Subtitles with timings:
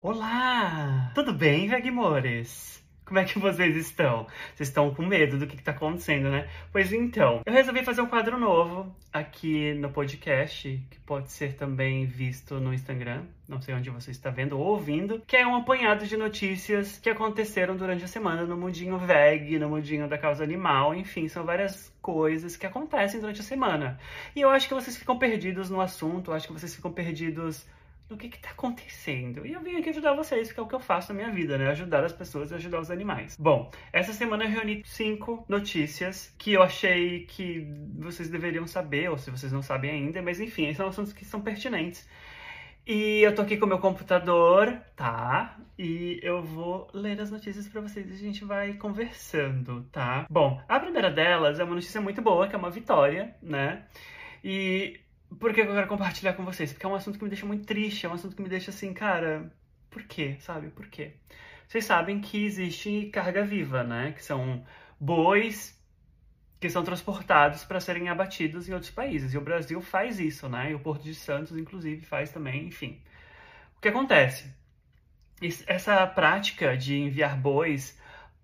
[0.00, 1.10] Olá!
[1.12, 2.80] Tudo bem, Vegmores?
[3.04, 4.28] Como é que vocês estão?
[4.54, 6.48] Vocês estão com medo do que está acontecendo, né?
[6.70, 12.06] Pois então, eu resolvi fazer um quadro novo aqui no podcast, que pode ser também
[12.06, 16.06] visto no Instagram, não sei onde você está vendo ou ouvindo, que é um apanhado
[16.06, 20.94] de notícias que aconteceram durante a semana no mundinho veg, no mundinho da causa animal,
[20.94, 23.98] enfim, são várias coisas que acontecem durante a semana.
[24.36, 27.66] E eu acho que vocês ficam perdidos no assunto, eu acho que vocês ficam perdidos
[28.08, 29.46] do que está acontecendo.
[29.46, 31.58] E eu vim aqui ajudar vocês, que é o que eu faço na minha vida,
[31.58, 31.68] né?
[31.68, 33.36] Ajudar as pessoas e ajudar os animais.
[33.38, 37.66] Bom, essa semana eu reuni cinco notícias que eu achei que
[37.98, 41.40] vocês deveriam saber, ou se vocês não sabem ainda, mas enfim, são assuntos que são
[41.40, 42.08] pertinentes.
[42.86, 45.58] E eu tô aqui com o meu computador, tá?
[45.78, 50.26] E eu vou ler as notícias para vocês e a gente vai conversando, tá?
[50.30, 53.84] Bom, a primeira delas é uma notícia muito boa, que é uma vitória, né?
[54.42, 54.98] E
[55.38, 56.72] por que eu quero compartilhar com vocês?
[56.72, 58.70] Porque é um assunto que me deixa muito triste, é um assunto que me deixa
[58.70, 59.52] assim, cara,
[59.90, 60.36] por quê?
[60.40, 60.68] Sabe?
[60.68, 61.12] Por quê?
[61.66, 64.12] Vocês sabem que existe carga viva, né?
[64.12, 64.64] Que são
[64.98, 65.78] bois
[66.60, 69.32] que são transportados para serem abatidos em outros países.
[69.32, 70.72] E o Brasil faz isso, né?
[70.72, 73.00] E o Porto de Santos, inclusive, faz também, enfim.
[73.76, 74.52] O que acontece?
[75.66, 77.96] Essa prática de enviar bois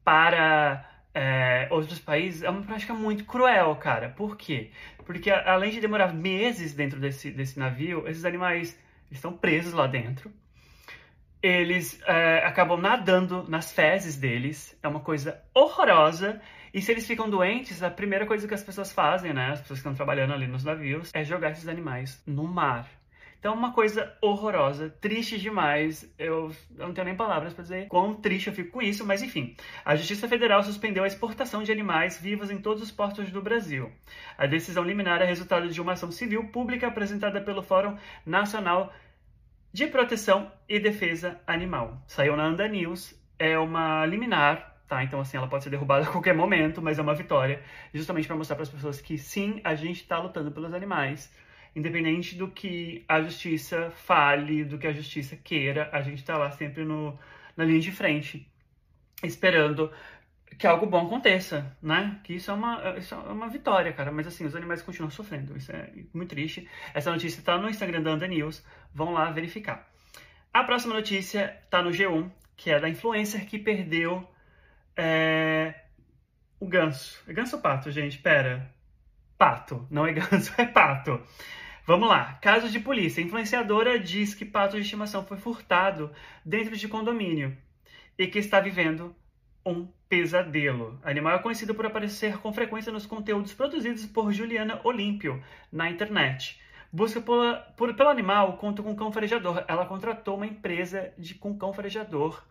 [0.04, 4.08] para é, outros países é uma prática muito cruel, cara.
[4.08, 4.70] Por quê?
[5.06, 8.76] Porque além de demorar meses dentro desse, desse navio, esses animais
[9.10, 10.30] estão presos lá dentro.
[11.40, 14.76] Eles é, acabam nadando nas fezes deles.
[14.82, 16.40] É uma coisa horrorosa.
[16.72, 19.52] E se eles ficam doentes, a primeira coisa que as pessoas fazem, né?
[19.52, 22.88] As pessoas que estão trabalhando ali nos navios, é jogar esses animais no mar.
[23.44, 26.10] Então, uma coisa horrorosa, triste demais.
[26.18, 29.54] Eu, não tenho nem palavras para dizer quão triste eu fico com isso, mas enfim.
[29.84, 33.92] A Justiça Federal suspendeu a exportação de animais vivos em todos os portos do Brasil.
[34.38, 38.90] A decisão liminar é resultado de uma ação civil pública apresentada pelo Fórum Nacional
[39.70, 42.02] de Proteção e Defesa Animal.
[42.06, 45.02] Saiu na Anda News, é uma liminar tá?
[45.04, 48.36] Então, assim, ela pode ser derrubada a qualquer momento, mas é uma vitória, justamente para
[48.36, 51.30] mostrar para as pessoas que sim, a gente está lutando pelos animais
[51.74, 56.50] independente do que a justiça fale, do que a justiça queira, a gente está lá
[56.50, 57.18] sempre no,
[57.56, 58.48] na linha de frente,
[59.22, 59.90] esperando
[60.58, 62.20] que algo bom aconteça, né?
[62.22, 64.12] Que isso é uma, isso é uma vitória, cara.
[64.12, 65.56] Mas assim, os animais continuam sofrendo.
[65.56, 66.68] Isso é muito triste.
[66.92, 68.64] Essa notícia está no Instagram da Anda News.
[68.92, 69.88] Vão lá verificar.
[70.52, 74.28] A próxima notícia está no G1, que é da influencer que perdeu
[74.96, 75.74] é,
[76.60, 77.20] o ganso.
[77.26, 78.18] É ganso ou pato, gente?
[78.18, 78.70] Pera.
[79.36, 79.86] Pato.
[79.90, 81.20] Não é ganso, é pato.
[81.86, 82.38] Vamos lá.
[82.40, 83.20] Casos de polícia.
[83.20, 86.10] influenciadora diz que pato de estimação foi furtado
[86.42, 87.54] dentro de condomínio
[88.18, 89.14] e que está vivendo
[89.66, 90.98] um pesadelo.
[91.04, 96.58] Animal é conhecido por aparecer com frequência nos conteúdos produzidos por Juliana Olímpio na internet.
[96.90, 99.62] Busca por, por, pelo animal conta com cão farejador.
[99.68, 102.42] Ela contratou uma empresa de, com cão farejador,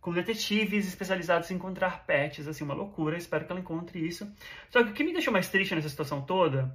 [0.00, 3.18] com detetives especializados em encontrar pets, assim, uma loucura.
[3.18, 4.26] Espero que ela encontre isso.
[4.70, 6.74] Só que o que me deixou mais triste nessa situação toda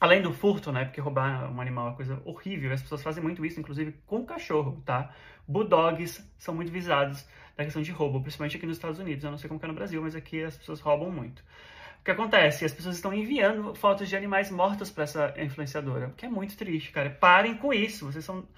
[0.00, 0.86] Além do furto, né?
[0.86, 2.72] Porque roubar um animal é uma coisa horrível.
[2.72, 5.12] As pessoas fazem muito isso, inclusive com cachorro, tá?
[5.46, 7.26] Bulldogs são muito visados
[7.58, 9.22] na questão de roubo, principalmente aqui nos Estados Unidos.
[9.24, 11.40] Eu não sei como é no Brasil, mas aqui as pessoas roubam muito.
[12.00, 12.64] O que acontece?
[12.64, 16.56] As pessoas estão enviando fotos de animais mortos para essa influenciadora, o que é muito
[16.56, 17.10] triste, cara.
[17.10, 18.10] Parem com isso.
[18.10, 18.48] Vocês são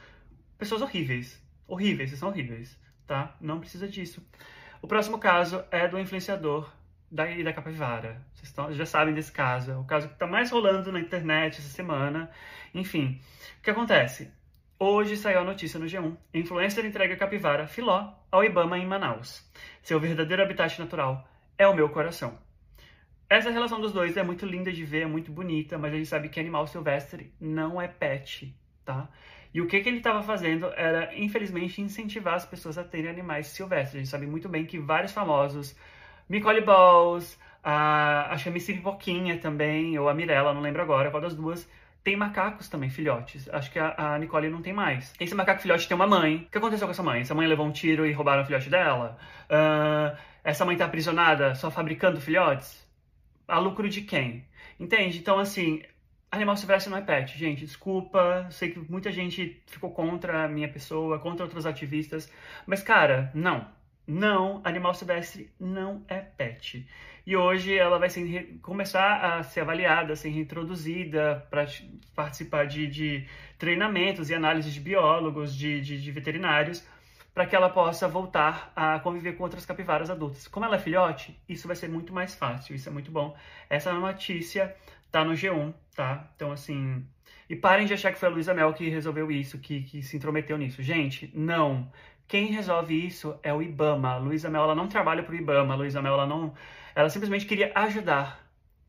[0.56, 1.42] pessoas horríveis.
[1.66, 3.34] Horríveis, vocês são horríveis, tá?
[3.40, 4.24] Não precisa disso.
[4.80, 6.70] O próximo caso é do influenciador
[7.12, 8.24] da da capivara.
[8.32, 9.70] Vocês já sabem desse caso.
[9.70, 12.30] É o caso que está mais rolando na internet essa semana.
[12.74, 13.20] Enfim,
[13.58, 14.32] o que acontece?
[14.78, 16.16] Hoje saiu a notícia no G1.
[16.32, 19.46] Influencer entrega capivara filó ao Ibama em Manaus.
[19.82, 21.28] Seu verdadeiro habitat natural
[21.58, 22.38] é o meu coração.
[23.28, 26.08] Essa relação dos dois é muito linda de ver, é muito bonita, mas a gente
[26.08, 29.08] sabe que animal silvestre não é pet, tá?
[29.54, 33.48] E o que, que ele estava fazendo era, infelizmente, incentivar as pessoas a terem animais
[33.48, 33.94] silvestres.
[33.94, 35.76] A gente sabe muito bem que vários famosos
[36.28, 41.34] Nicole Balls, a, a Missy Pipoquinha também, ou a Mirella, não lembro agora qual das
[41.34, 41.68] duas.
[42.02, 43.48] Tem macacos também, filhotes.
[43.50, 45.12] Acho que a, a, Nicole não tem mais.
[45.20, 46.46] Esse macaco filhote tem uma mãe.
[46.48, 47.20] O que aconteceu com essa mãe?
[47.20, 49.16] Essa mãe levou um tiro e roubaram o filhote dela?
[49.44, 52.84] Uh, essa mãe tá aprisionada só fabricando filhotes?
[53.46, 54.44] A lucro de quem?
[54.80, 55.18] Entende?
[55.18, 55.82] Então, assim,
[56.30, 57.64] animal silvestre não é pet, gente.
[57.64, 62.28] Desculpa, sei que muita gente ficou contra a minha pessoa, contra outros ativistas.
[62.66, 63.64] Mas, cara, não
[64.06, 66.86] não, animal silvestre não é pet.
[67.24, 71.66] E hoje ela vai ser, começar a ser avaliada, a ser reintroduzida para
[72.14, 73.26] participar de, de,
[73.58, 76.84] treinamentos e análises de biólogos, de, de, de veterinários,
[77.32, 80.48] para que ela possa voltar a conviver com outras capivaras adultas.
[80.48, 83.36] Como ela é filhote, isso vai ser muito mais fácil, isso é muito bom.
[83.70, 84.74] Essa notícia
[85.10, 86.28] tá no G1, tá?
[86.34, 87.06] Então, assim.
[87.48, 90.16] E parem de achar que foi a Luísa Mel que resolveu isso, que, que se
[90.16, 90.82] intrometeu nisso.
[90.82, 91.90] Gente, não.
[92.26, 94.14] Quem resolve isso é o IBAMA.
[94.14, 95.74] A Luísa Mel ela não trabalha para o IBAMA.
[95.74, 96.54] Luísa Mel ela não,
[96.94, 98.40] ela simplesmente queria ajudar.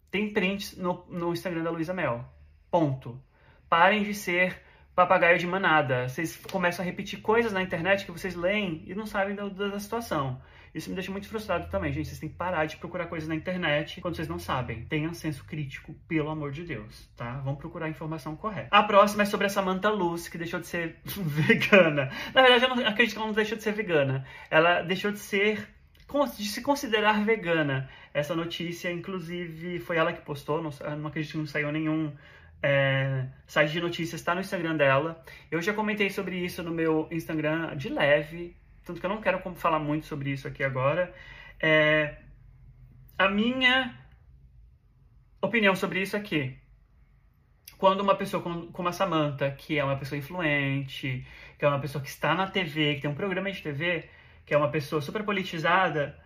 [0.10, 2.24] Tem prints no, no Instagram da Luísa Mel.
[2.70, 3.20] Ponto.
[3.68, 4.62] Parem de ser
[4.96, 6.08] papagaio de manada.
[6.08, 9.80] Vocês começam a repetir coisas na internet que vocês leem e não sabem da, da,
[9.80, 10.42] situação.
[10.74, 12.08] Isso me deixa muito frustrado também, gente.
[12.08, 14.86] Vocês têm que parar de procurar coisas na internet quando vocês não sabem.
[14.86, 17.40] Tenham senso crítico, pelo amor de Deus, tá?
[17.44, 18.70] Vamos procurar a informação correta.
[18.72, 22.10] A próxima é sobre a Samantha Luz, que deixou de ser vegana.
[22.34, 24.26] Na verdade, eu não acredito que ela não deixou de ser vegana.
[24.50, 25.68] Ela deixou de ser
[26.38, 27.90] de se considerar vegana.
[28.14, 32.14] Essa notícia, inclusive, foi ela que postou, não, não acredito que não saiu nenhum
[32.62, 35.24] é, site de notícias, está no Instagram dela.
[35.52, 38.56] Eu já comentei sobre isso no meu Instagram de leve,
[38.86, 41.14] tanto que eu não quero falar muito sobre isso aqui agora.
[41.60, 42.18] É,
[43.18, 43.98] a minha
[45.42, 46.58] opinião sobre isso é que
[47.78, 51.26] quando uma pessoa como a Samantha, que é uma pessoa influente,
[51.58, 54.10] que é uma pessoa que está na TV, que tem um programa de TV,
[54.46, 56.18] que é uma pessoa super politizada,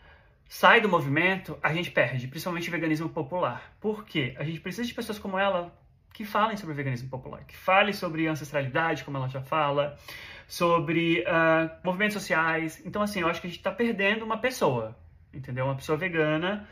[0.47, 3.75] sai do movimento, a gente perde, principalmente o veganismo popular.
[3.79, 4.35] Por quê?
[4.37, 5.75] A gente precisa de pessoas como ela
[6.17, 9.95] que falem sobre veganismo popular, que falem sobre ancestralidade, como ela já fala,
[10.47, 12.81] sobre uh, movimentos sociais.
[12.83, 14.97] Então, assim, eu acho que a gente está perdendo uma pessoa,
[15.31, 15.65] entendeu?
[15.65, 16.67] Uma pessoa vegana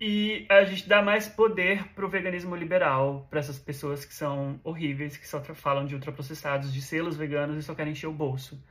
[0.00, 4.60] e a gente dá mais poder para o veganismo liberal, para essas pessoas que são
[4.62, 8.62] horríveis, que só falam de ultraprocessados, de selos veganos e só querem encher o bolso.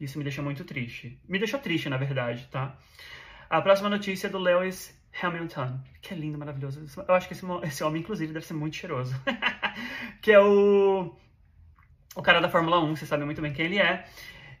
[0.00, 1.20] Isso me deixa muito triste.
[1.28, 2.76] Me deixou triste, na verdade, tá?
[3.48, 6.84] A próxima notícia é do Lewis Hamilton, que lindo, maravilhoso.
[7.06, 9.14] Eu acho que esse, esse homem, inclusive, deve ser muito cheiroso.
[10.20, 11.14] que é o,
[12.14, 14.06] o cara da Fórmula 1, você sabe muito bem quem ele é.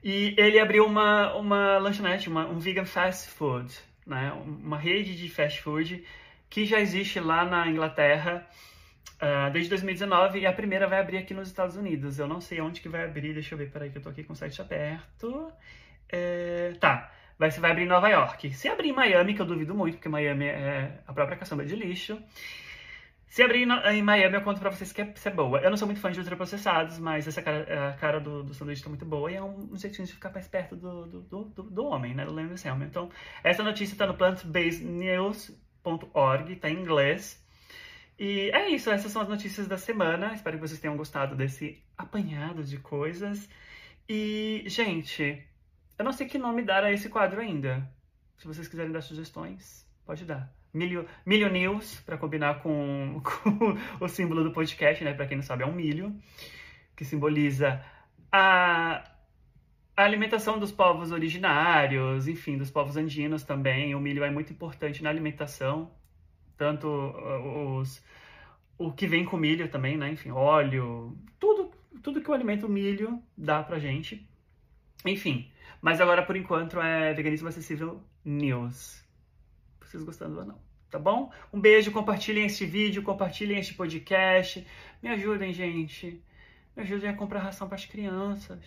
[0.02, 3.74] E ele abriu uma, uma lanchonete, uma, um vegan fast food,
[4.06, 4.32] né?
[4.32, 6.04] Uma rede de fast food
[6.48, 8.46] que já existe lá na Inglaterra
[9.16, 12.18] uh, desde 2019 e a primeira vai abrir aqui nos Estados Unidos.
[12.18, 14.22] Eu não sei onde que vai abrir, deixa eu ver, peraí que eu tô aqui
[14.22, 15.52] com o site aberto.
[16.08, 16.95] É, tá,
[17.38, 18.52] vai, vai abrir em Nova York.
[18.54, 21.76] Se abrir em Miami, que eu duvido muito, porque Miami é a própria caçamba de
[21.76, 22.20] lixo.
[23.28, 25.60] Se abrir em Miami, eu conto pra vocês que é, é boa.
[25.60, 28.82] Eu não sou muito fã de ultraprocessados, mas essa cara, a cara do, do sanduíche
[28.82, 31.62] tá muito boa e é um, um jeitinho de ficar mais perto do, do, do,
[31.64, 32.24] do homem, né?
[32.24, 32.88] Do Lewis Hamilton.
[32.88, 33.10] Então,
[33.44, 37.44] essa notícia tá no plantbasednews.org, tá em inglês.
[38.18, 40.32] E é isso, essas são as notícias da semana.
[40.32, 43.46] Espero que vocês tenham gostado desse apanhado de coisas.
[44.08, 45.46] E, gente,
[45.98, 47.88] eu não sei que nome dar a esse quadro ainda.
[48.36, 50.52] Se vocês quiserem dar sugestões, pode dar.
[50.72, 55.14] Milho, milho News, para combinar com, com, o símbolo do podcast, né?
[55.14, 56.14] Para quem não sabe, é um milho,
[56.94, 57.82] que simboliza
[58.30, 59.10] a,
[59.96, 63.94] a alimentação dos povos originários, enfim, dos povos andinos também.
[63.94, 65.90] O milho é muito importante na alimentação,
[66.58, 68.04] tanto uh, os,
[68.76, 70.10] o que vem com milho também, né?
[70.10, 71.70] Enfim, óleo, tudo,
[72.02, 74.28] tudo que o alimento milho dá pra gente.
[75.06, 75.50] Enfim,
[75.80, 79.04] mas agora, por enquanto, é Veganismo Acessível News.
[79.80, 80.58] Vocês gostando ou não,
[80.90, 81.30] tá bom?
[81.52, 84.66] Um beijo, compartilhem este vídeo, compartilhem este podcast.
[85.02, 86.22] Me ajudem, gente.
[86.76, 88.58] Me ajudem a comprar ração para as crianças,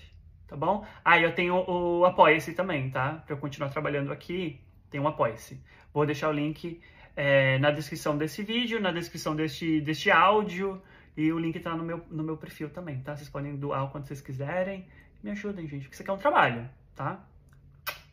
[0.47, 0.85] tá bom?
[1.03, 3.23] Ah, eu tenho o, o Apoia-se também, tá?
[3.25, 4.59] Para eu continuar trabalhando aqui,
[4.89, 5.61] tem um Apoia-se.
[5.93, 6.79] Vou deixar o link
[7.15, 10.81] é, na descrição desse vídeo, na descrição deste, deste áudio.
[11.17, 13.15] E o link tá no meu, no meu perfil também, tá?
[13.15, 14.87] Vocês podem doar o quanto vocês quiserem.
[15.21, 17.25] Me ajudem, gente, porque isso aqui é um trabalho tá?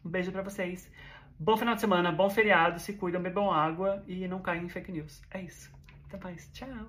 [0.04, 0.88] Um beijo para vocês.
[1.38, 4.92] Bom final de semana, bom feriado, se cuidam, bebam água e não caem em fake
[4.92, 5.20] news.
[5.32, 5.72] É isso.
[6.06, 6.48] Até mais.
[6.52, 6.86] Tchau.